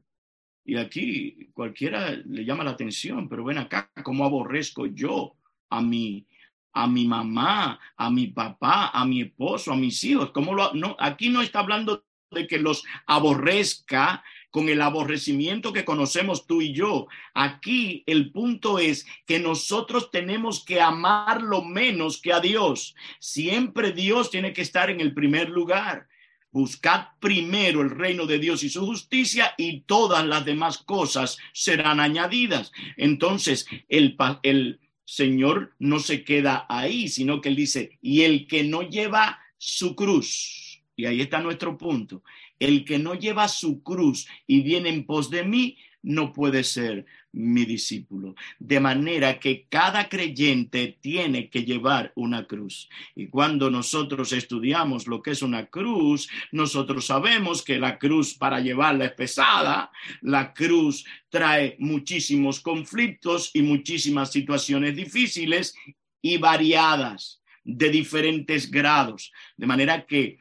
[0.64, 5.36] Y aquí cualquiera le llama la atención, pero ven acá, ¿cómo aborrezco yo
[5.68, 6.26] a mi
[6.74, 10.30] a mi mamá, a mi papá, a mi esposo, a mis hijos.
[10.32, 14.22] ¿Cómo lo, no, aquí no está hablando de que los aborrezca
[14.54, 17.08] con el aborrecimiento que conocemos tú y yo.
[17.34, 22.94] Aquí el punto es que nosotros tenemos que amar lo menos que a Dios.
[23.18, 26.06] Siempre Dios tiene que estar en el primer lugar.
[26.52, 31.98] Buscad primero el reino de Dios y su justicia y todas las demás cosas serán
[31.98, 32.70] añadidas.
[32.96, 38.64] Entonces, el, el, Señor no se queda ahí, sino que él dice, y el que
[38.64, 42.22] no lleva su cruz, y ahí está nuestro punto,
[42.58, 47.06] el que no lleva su cruz y viene en pos de mí, no puede ser
[47.34, 48.34] mi discípulo.
[48.58, 52.88] De manera que cada creyente tiene que llevar una cruz.
[53.14, 58.60] Y cuando nosotros estudiamos lo que es una cruz, nosotros sabemos que la cruz para
[58.60, 59.90] llevarla es pesada,
[60.22, 65.74] la cruz trae muchísimos conflictos y muchísimas situaciones difíciles
[66.22, 69.32] y variadas de diferentes grados.
[69.56, 70.38] De manera que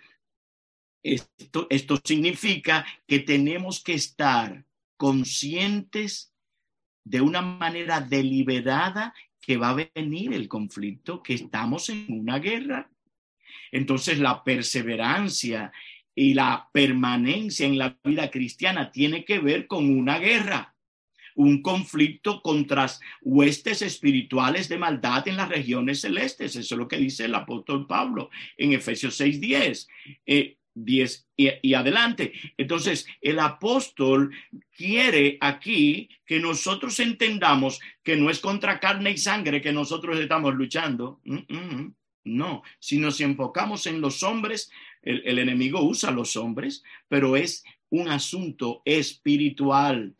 [1.02, 4.64] esto, esto significa que tenemos que estar
[4.96, 6.33] conscientes
[7.04, 12.90] de una manera deliberada que va a venir el conflicto, que estamos en una guerra.
[13.72, 15.72] Entonces la perseverancia
[16.16, 20.76] y la permanencia en la vida cristiana tiene que ver con una guerra,
[21.36, 22.88] un conflicto contra
[23.22, 26.56] huestes espirituales de maldad en las regiones celestes.
[26.56, 29.88] Eso es lo que dice el apóstol Pablo en Efesios 6:10.
[30.26, 32.34] Eh, 10 y, adelante.
[32.58, 34.32] Entonces, el apóstol
[34.76, 40.54] quiere aquí que nosotros entendamos que no es contra carne y sangre que nosotros estamos
[40.56, 41.22] luchando.
[41.26, 46.36] Mm, mm, no, si nos enfocamos en los hombres, el, el enemigo usa a los
[46.36, 50.16] hombres, pero es un asunto espiritual.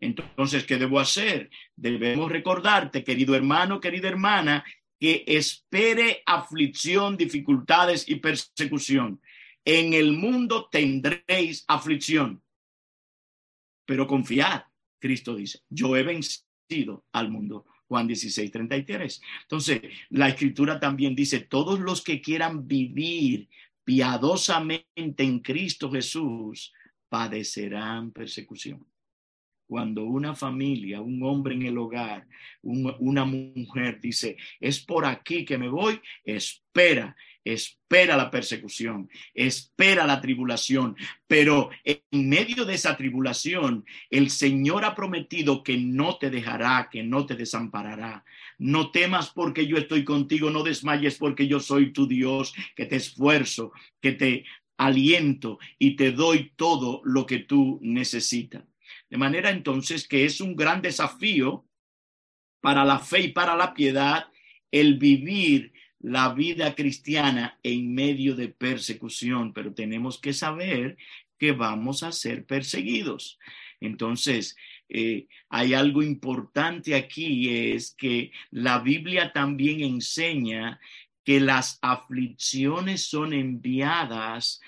[0.00, 1.50] Entonces, ¿qué debo hacer?
[1.74, 4.64] Debemos recordarte, querido hermano, querida hermana,
[5.00, 9.20] que espere aflicción, dificultades y persecución
[9.64, 12.42] en el mundo tendréis aflicción,
[13.84, 14.62] pero confiad,
[14.98, 17.66] Cristo dice, yo he vencido al mundo.
[17.88, 19.22] Juan 16, 33.
[19.42, 23.48] Entonces, la escritura también dice, todos los que quieran vivir
[23.82, 26.74] piadosamente en Cristo Jesús
[27.08, 28.86] padecerán persecución.
[29.66, 32.26] Cuando una familia, un hombre en el hogar,
[32.62, 37.16] una mujer dice, es por aquí que me voy, espera,
[37.52, 44.94] espera la persecución, espera la tribulación, pero en medio de esa tribulación, el Señor ha
[44.94, 48.24] prometido que no te dejará, que no te desamparará.
[48.58, 52.96] No temas porque yo estoy contigo, no desmayes porque yo soy tu Dios, que te
[52.96, 54.44] esfuerzo, que te
[54.76, 58.64] aliento y te doy todo lo que tú necesitas.
[59.10, 61.66] De manera entonces que es un gran desafío
[62.60, 64.26] para la fe y para la piedad
[64.70, 70.96] el vivir la vida cristiana en medio de persecución, pero tenemos que saber
[71.38, 73.38] que vamos a ser perseguidos.
[73.80, 74.56] Entonces,
[74.88, 80.80] eh, hay algo importante aquí, es que la Biblia también enseña
[81.24, 84.60] que las aflicciones son enviadas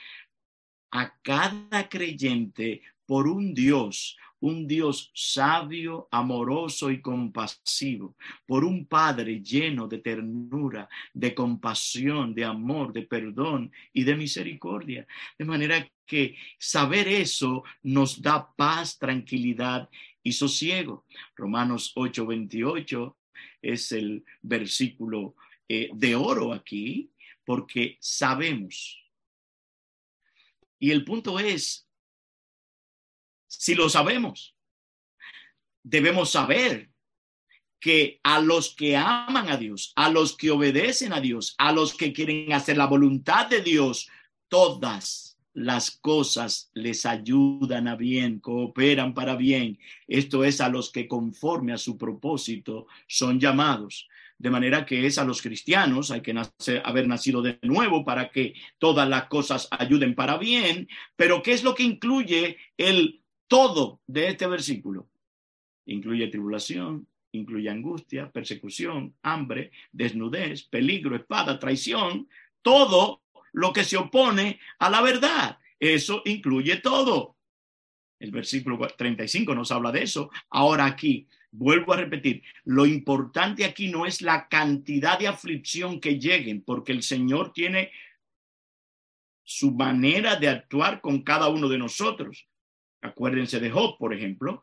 [0.90, 9.40] a cada creyente por un Dios un Dios sabio, amoroso y compasivo, por un Padre
[9.40, 15.06] lleno de ternura, de compasión, de amor, de perdón y de misericordia.
[15.38, 19.88] De manera que saber eso nos da paz, tranquilidad
[20.22, 21.04] y sosiego.
[21.36, 23.16] Romanos 8:28
[23.62, 25.34] es el versículo
[25.68, 27.10] eh, de oro aquí,
[27.44, 29.04] porque sabemos.
[30.78, 31.89] Y el punto es,
[33.50, 34.54] si lo sabemos.
[35.82, 36.90] Debemos saber
[37.80, 41.94] que a los que aman a Dios, a los que obedecen a Dios, a los
[41.94, 44.08] que quieren hacer la voluntad de Dios,
[44.48, 49.78] todas las cosas les ayudan a bien, cooperan para bien.
[50.06, 54.08] Esto es a los que conforme a su propósito son llamados.
[54.38, 56.34] De manera que es a los cristianos, hay que
[56.82, 60.88] haber nacido de nuevo para que todas las cosas ayuden para bien.
[61.16, 63.19] Pero ¿qué es lo que incluye el
[63.50, 65.08] todo de este versículo
[65.86, 72.28] incluye tribulación, incluye angustia, persecución, hambre, desnudez, peligro, espada, traición,
[72.62, 75.58] todo lo que se opone a la verdad.
[75.80, 77.36] Eso incluye todo.
[78.20, 80.30] El versículo 35 nos habla de eso.
[80.50, 86.20] Ahora aquí, vuelvo a repetir, lo importante aquí no es la cantidad de aflicción que
[86.20, 87.90] lleguen, porque el Señor tiene
[89.42, 92.46] su manera de actuar con cada uno de nosotros.
[93.02, 94.62] Acuérdense de Job, por ejemplo.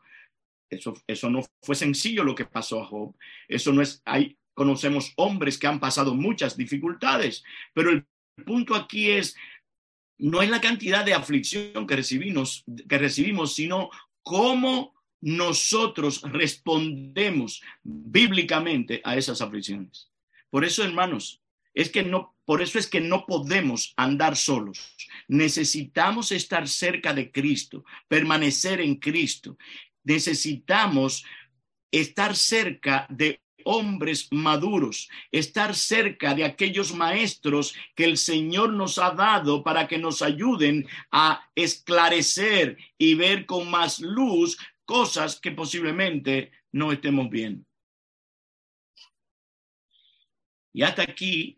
[0.70, 3.14] Eso, eso no fue sencillo lo que pasó a Job.
[3.48, 8.04] Eso no es, hay, conocemos hombres que han pasado muchas dificultades, pero el
[8.44, 9.36] punto aquí es,
[10.18, 13.88] no es la cantidad de aflicción que recibimos, que recibimos sino
[14.22, 20.10] cómo nosotros respondemos bíblicamente a esas aflicciones.
[20.50, 21.40] Por eso, hermanos,
[21.78, 24.96] es que no, por eso es que no podemos andar solos.
[25.28, 29.56] Necesitamos estar cerca de Cristo, permanecer en Cristo.
[30.02, 31.24] Necesitamos
[31.92, 39.12] estar cerca de hombres maduros, estar cerca de aquellos maestros que el Señor nos ha
[39.12, 46.50] dado para que nos ayuden a esclarecer y ver con más luz cosas que posiblemente
[46.72, 47.64] no estemos viendo.
[50.72, 51.57] Y hasta aquí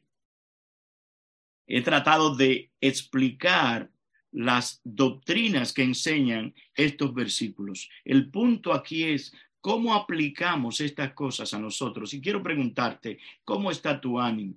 [1.71, 3.91] he tratado de explicar
[4.33, 7.89] las doctrinas que enseñan estos versículos.
[8.05, 12.13] El punto aquí es cómo aplicamos estas cosas a nosotros.
[12.13, 14.57] Y quiero preguntarte, ¿cómo está tu ánimo?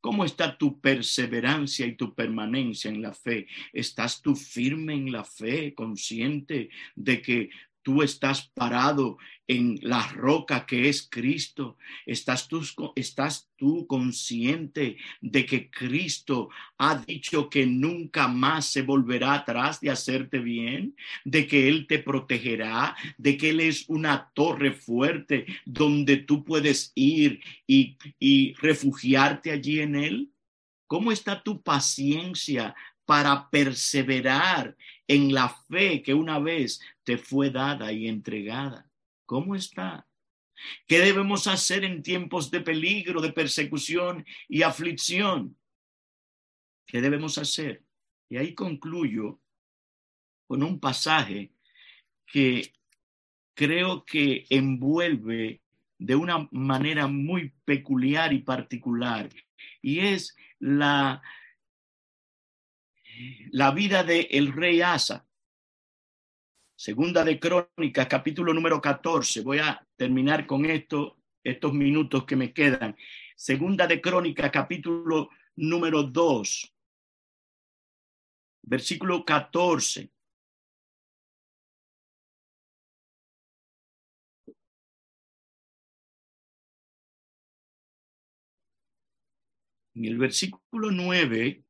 [0.00, 3.46] ¿Cómo está tu perseverancia y tu permanencia en la fe?
[3.72, 7.50] ¿Estás tú firme en la fe, consciente de que
[7.82, 9.18] tú estás parado
[9.48, 11.76] en la roca que es Cristo.
[12.06, 12.62] ¿Estás tú,
[12.96, 19.90] estás tú consciente de que Cristo ha dicho que nunca más se volverá atrás de
[19.90, 26.18] hacerte bien, de que Él te protegerá, de que Él es una torre fuerte donde
[26.18, 30.28] tú puedes ir y, y refugiarte allí en Él?
[30.86, 32.74] ¿Cómo está tu paciencia
[33.12, 34.74] para perseverar
[35.06, 38.90] en la fe que una vez te fue dada y entregada.
[39.26, 40.06] ¿Cómo está?
[40.86, 45.58] ¿Qué debemos hacer en tiempos de peligro, de persecución y aflicción?
[46.86, 47.84] ¿Qué debemos hacer?
[48.30, 49.42] Y ahí concluyo
[50.46, 51.52] con un pasaje
[52.24, 52.72] que
[53.52, 55.60] creo que envuelve
[55.98, 59.28] de una manera muy peculiar y particular,
[59.82, 61.20] y es la,
[63.50, 65.26] la vida del el rey Asa.
[66.74, 69.42] Segunda de Crónicas, capítulo número 14.
[69.42, 72.96] Voy a terminar con esto, estos minutos que me quedan.
[73.36, 76.74] Segunda de Crónicas, capítulo número 2,
[78.62, 80.10] versículo 14.
[89.94, 91.64] En el versículo 9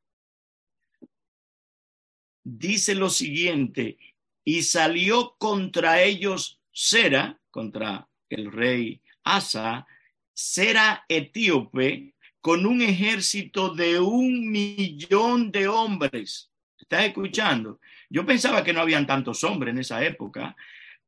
[2.44, 3.98] dice lo siguiente,
[4.44, 9.86] y salió contra ellos Sera, contra el rey Asa,
[10.32, 16.50] Sera etíope, con un ejército de un millón de hombres.
[16.76, 17.78] ¿Estás escuchando?
[18.10, 20.56] Yo pensaba que no habían tantos hombres en esa época,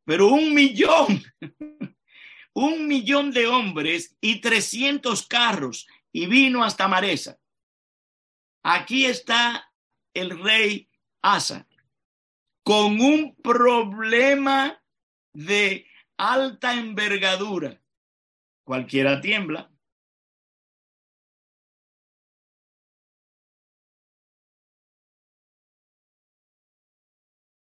[0.05, 1.22] pero un millón,
[2.53, 7.37] un millón de hombres y trescientos carros, y vino hasta Maresa.
[8.62, 9.72] Aquí está
[10.14, 10.89] el rey
[11.27, 11.66] Asa,
[12.62, 14.79] con un problema
[15.33, 15.87] de
[16.18, 17.81] alta envergadura.
[18.62, 19.72] Cualquiera tiembla.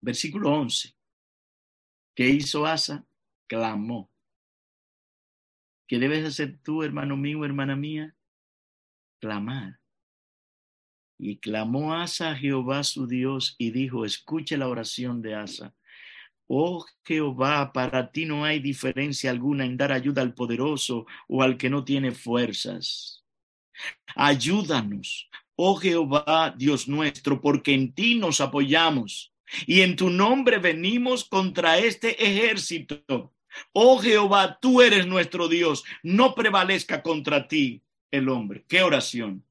[0.00, 0.96] Versículo 11.
[2.16, 3.06] ¿Qué hizo Asa?
[3.46, 4.10] Clamó.
[5.86, 8.16] ¿Qué debes hacer tú, hermano mío, hermana mía?
[9.20, 9.78] Clamar.
[11.18, 15.74] Y clamó Asa a Jehová su Dios y dijo, escuche la oración de Asa.
[16.48, 21.56] Oh Jehová, para ti no hay diferencia alguna en dar ayuda al poderoso o al
[21.56, 23.24] que no tiene fuerzas.
[24.14, 29.32] Ayúdanos, oh Jehová, Dios nuestro, porque en ti nos apoyamos
[29.66, 33.32] y en tu nombre venimos contra este ejército.
[33.72, 38.64] Oh Jehová, tú eres nuestro Dios, no prevalezca contra ti el hombre.
[38.68, 39.44] Qué oración.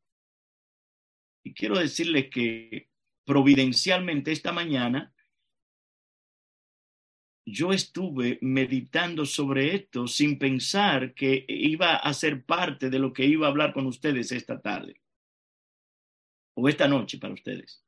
[1.46, 2.90] Y quiero decirles que
[3.24, 5.14] providencialmente esta mañana
[7.46, 13.26] yo estuve meditando sobre esto sin pensar que iba a ser parte de lo que
[13.26, 15.00] iba a hablar con ustedes esta tarde
[16.56, 17.86] o esta noche para ustedes.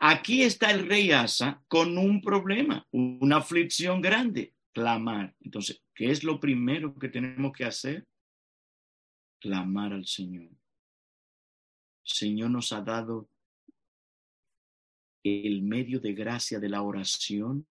[0.00, 5.34] Aquí está el rey Asa con un problema, una aflicción grande, clamar.
[5.40, 8.06] Entonces, ¿qué es lo primero que tenemos que hacer?
[9.40, 10.50] Clamar al Señor.
[12.04, 13.28] Señor nos ha dado
[15.22, 17.66] el medio de gracia de la oración,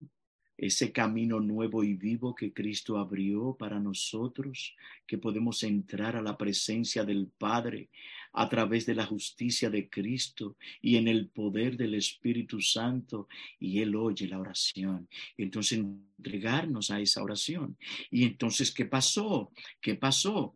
[0.57, 4.75] ese camino nuevo y vivo que Cristo abrió para nosotros,
[5.05, 7.89] que podemos entrar a la presencia del Padre
[8.33, 13.27] a través de la justicia de Cristo y en el poder del Espíritu Santo,
[13.59, 15.09] y Él oye la oración.
[15.35, 17.77] Entonces entregarnos a esa oración.
[18.09, 19.51] Y entonces, ¿qué pasó?
[19.81, 20.55] ¿Qué pasó?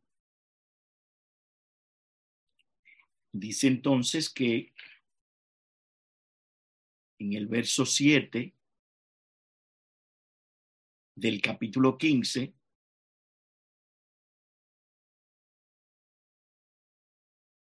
[3.37, 4.71] Dice entonces que
[7.19, 8.53] en el verso 7
[11.15, 12.53] del capítulo 15,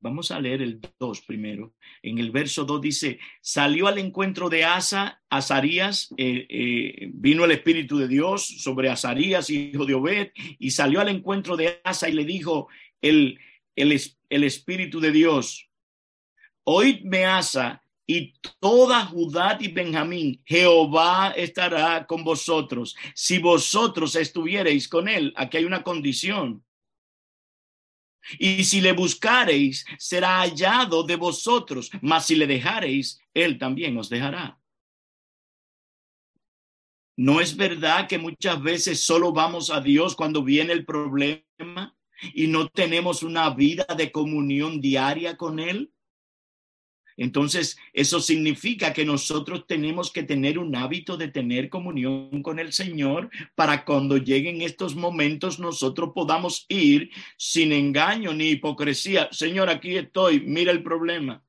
[0.00, 1.72] Vamos a leer el 2 primero.
[2.02, 7.52] En el verso 2 dice, salió al encuentro de Asa, Azarías, eh, eh, vino el
[7.52, 12.12] Espíritu de Dios sobre Azarías, hijo de Obed, y salió al encuentro de Asa y
[12.12, 12.68] le dijo
[13.00, 13.40] el,
[13.76, 15.68] el, el Espíritu de Dios,
[16.64, 22.94] oídme Asa y toda Judá y Benjamín, Jehová estará con vosotros.
[23.14, 26.62] Si vosotros estuviereis con él, aquí hay una condición.
[28.38, 34.08] Y si le buscareis, será hallado de vosotros, mas si le dejareis, él también os
[34.08, 34.58] dejará.
[37.16, 41.93] ¿No es verdad que muchas veces solo vamos a Dios cuando viene el problema
[42.34, 45.94] y no tenemos una vida de comunión diaria con Él?
[47.16, 52.72] Entonces, eso significa que nosotros tenemos que tener un hábito de tener comunión con el
[52.72, 59.28] Señor para cuando lleguen estos momentos nosotros podamos ir sin engaño ni hipocresía.
[59.30, 61.44] Señor, aquí estoy, mira el problema.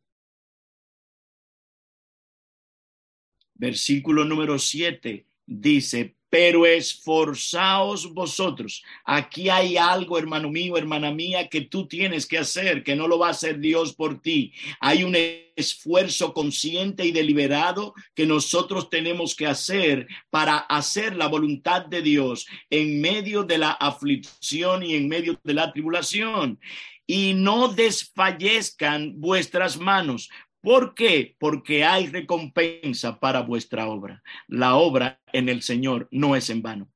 [3.55, 8.83] Versículo número 7 dice, pero esforzaos vosotros.
[9.05, 13.17] Aquí hay algo, hermano mío, hermana mía, que tú tienes que hacer, que no lo
[13.17, 14.51] va a hacer Dios por ti.
[14.81, 15.15] Hay un
[15.55, 22.47] esfuerzo consciente y deliberado que nosotros tenemos que hacer para hacer la voluntad de Dios
[22.69, 26.59] en medio de la aflicción y en medio de la tribulación
[27.07, 30.29] y no desfallezcan vuestras manos,
[30.65, 31.35] ¿Por qué?
[31.37, 34.23] Porque hay recompensa para vuestra obra.
[34.47, 36.91] La obra en el Señor no es en vano.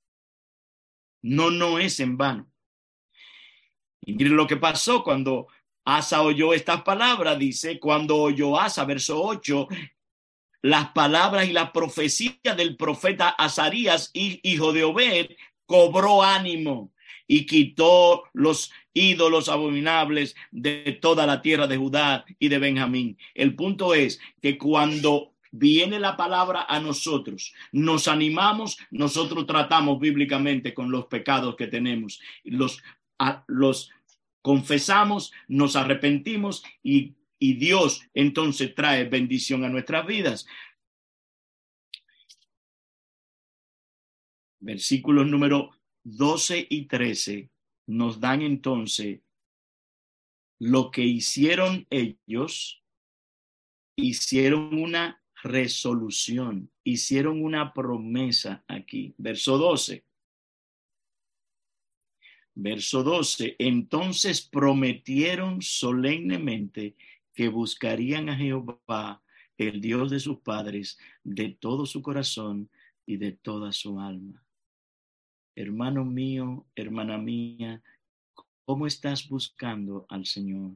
[1.21, 2.51] No, no es en vano.
[4.01, 5.49] Y miren lo que pasó cuando
[5.85, 9.67] Asa oyó estas palabras, dice, cuando oyó Asa, verso 8,
[10.63, 15.29] las palabras y la profecía del profeta Azarías, hijo de Obed,
[15.67, 16.91] cobró ánimo
[17.27, 23.17] y quitó los ídolos abominables de toda la tierra de Judá y de Benjamín.
[23.33, 30.73] El punto es que cuando viene la palabra a nosotros, nos animamos, nosotros tratamos bíblicamente
[30.73, 32.81] con los pecados que tenemos, los,
[33.47, 33.91] los
[34.41, 40.45] confesamos, nos arrepentimos y, y Dios entonces trae bendición a nuestras vidas.
[44.59, 45.71] Versículos número
[46.03, 47.49] 12 y 13
[47.89, 49.21] nos dan entonces
[50.59, 52.83] lo que hicieron ellos,
[53.95, 59.15] hicieron una resolución, hicieron una promesa aquí.
[59.17, 60.05] Verso 12.
[62.53, 63.55] Verso 12.
[63.57, 66.95] Entonces prometieron solemnemente
[67.33, 69.23] que buscarían a Jehová,
[69.57, 72.69] el Dios de sus padres, de todo su corazón
[73.07, 74.43] y de toda su alma.
[75.55, 77.81] Hermano mío, hermana mía,
[78.65, 80.75] ¿cómo estás buscando al Señor?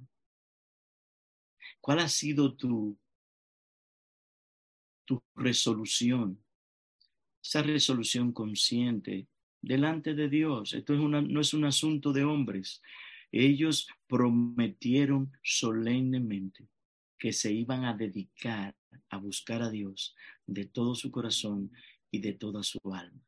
[1.80, 2.98] ¿Cuál ha sido tu,
[5.06, 6.44] tu resolución?
[7.44, 9.28] Esa resolución consciente
[9.62, 10.74] delante de Dios.
[10.74, 12.82] Esto es una, no es un asunto de hombres.
[13.32, 16.68] Ellos prometieron solemnemente
[17.18, 18.76] que se iban a dedicar
[19.10, 20.16] a buscar a Dios
[20.46, 21.72] de todo su corazón
[22.12, 23.22] y de toda su alma.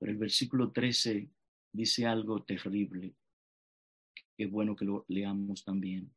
[0.00, 1.30] Pero el versículo 13
[1.72, 3.14] dice algo terrible,
[4.38, 6.10] es bueno que lo leamos también,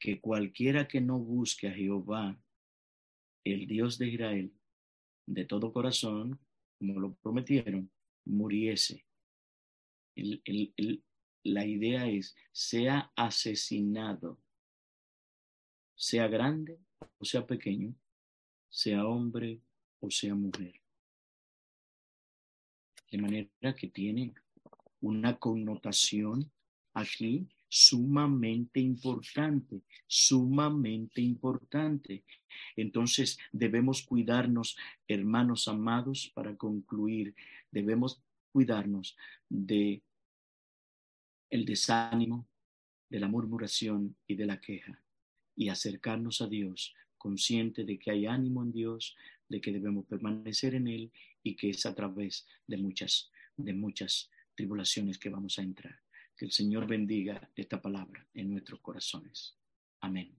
[0.00, 2.40] que cualquiera que no busque a Jehová,
[3.44, 4.52] el Dios de Israel,
[5.26, 6.40] de todo corazón,
[6.78, 7.90] como lo prometieron,
[8.24, 9.04] muriese.
[11.44, 14.40] la idea es, sea asesinado,
[15.94, 16.80] sea grande
[17.18, 17.94] o sea pequeño,
[18.70, 19.60] sea hombre
[20.00, 20.85] o sea mujer
[23.16, 24.34] de manera que tiene
[25.00, 26.50] una connotación
[26.92, 32.24] aquí sumamente importante, sumamente importante.
[32.76, 34.76] Entonces debemos cuidarnos,
[35.08, 37.34] hermanos amados, para concluir,
[37.70, 39.16] debemos cuidarnos
[39.48, 40.02] de
[41.48, 42.46] el desánimo,
[43.08, 45.00] de la murmuración y de la queja
[45.54, 49.16] y acercarnos a Dios consciente de que hay ánimo en Dios,
[49.48, 51.12] de que debemos permanecer en Él
[51.46, 55.96] y que es a través de muchas, de muchas tribulaciones que vamos a entrar.
[56.36, 59.56] Que el Señor bendiga esta palabra en nuestros corazones.
[60.00, 60.36] Amén.